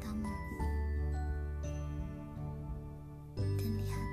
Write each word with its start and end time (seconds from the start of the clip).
kamu. 0.00 0.32
Dan 3.36 3.70
lihat 3.76 4.08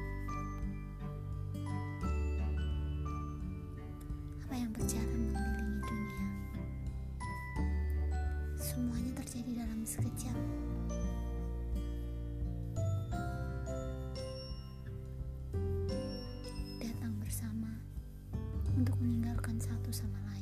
apa 4.44 4.54
yang 4.60 4.72
berjalan 4.76 5.22
mengelilingi 5.32 5.80
dunia. 5.88 6.28
Semuanya 8.60 9.12
terjadi 9.24 9.64
dalam 9.64 9.88
sekejap. 9.88 10.40
Datang 16.84 17.14
bersama 17.24 17.72
untuk 18.76 19.00
meninggalkan 19.00 19.56
satu 19.64 19.96
sama 19.96 20.20
lain. 20.28 20.35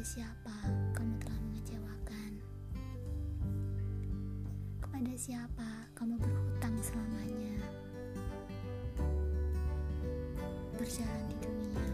Kepada 0.00 0.16
siapa 0.16 0.56
kamu 0.96 1.12
telah 1.20 1.38
mengecewakan? 1.44 2.32
Kepada 4.80 5.12
siapa 5.12 5.68
kamu 5.92 6.16
berhutang 6.16 6.72
selamanya? 6.80 7.60
Berjalan 10.80 11.24
di 11.28 11.36
dunia. 11.44 11.84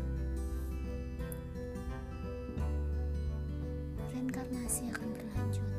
Reinkarnasi 4.14 4.86
akan 4.94 5.09
berlanjut. 5.11 5.70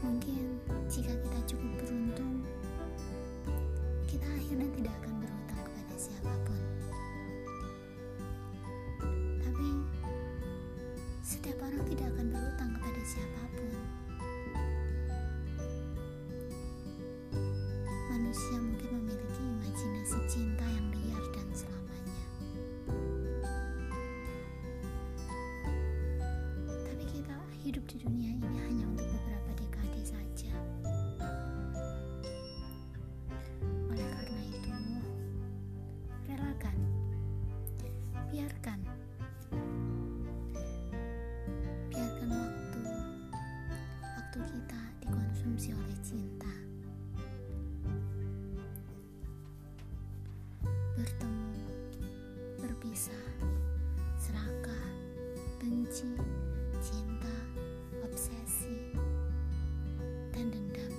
Mungkin 0.00 0.56
jika 0.88 1.12
kita 1.20 1.40
cukup 1.52 1.73
setiap 11.44 11.60
orang 11.60 11.84
tidak 11.92 12.08
akan 12.16 12.26
berhutang 12.32 12.70
kepada 12.72 13.02
siapa 13.04 13.42
pun. 13.52 13.76
Manusia 18.08 18.56
mungkin 18.64 18.88
memiliki 18.96 19.42
imajinasi 19.44 20.18
cinta 20.24 20.64
yang 20.64 20.88
liar 20.88 21.20
dan 21.36 21.44
selamanya. 21.52 22.24
Tapi 26.64 27.04
kita 27.12 27.36
hidup 27.60 27.84
di 27.92 27.96
dunia 28.00 28.30
ini 28.40 28.56
hanya 28.64 28.88
untuk 28.88 29.03
Bertemu, 50.94 51.58
berpisah, 52.62 53.26
serakah, 54.14 54.86
benci, 55.58 56.06
cinta, 56.78 57.34
obsesi, 58.06 58.94
dan 60.30 60.54
dendam. 60.54 60.94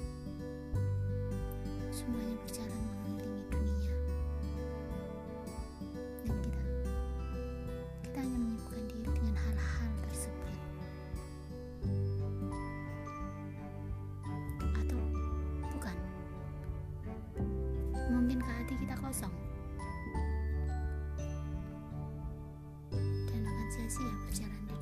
Semuanya 1.95 2.35
berjalan 2.43 2.81
mengelilingi 2.91 3.47
dunia. 3.47 3.95
Dan 6.27 6.35
kita 6.43 6.63
kita 8.03 8.17
hanya 8.19 8.35
menyibukkan 8.35 8.83
diri 8.91 9.09
dengan 9.15 9.35
hal-hal 9.47 9.91
tersebut. 10.11 10.55
Atau 14.75 14.99
bukan? 15.71 15.97
Mungkinkah 18.11 18.51
hati 18.59 18.75
kita 18.75 18.99
kosong? 18.99 19.54
Dan 23.85 23.93
akan 23.93 24.33
sia-sia 24.33 24.74